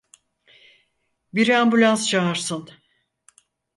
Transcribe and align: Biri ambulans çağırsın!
Biri 1.33 1.55
ambulans 1.57 2.07
çağırsın! 2.07 2.69